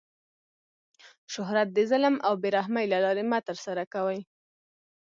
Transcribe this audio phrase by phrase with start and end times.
[1.33, 4.19] شهرت د ظلم او بې رحمۍ له لاري مه ترسره کوئ!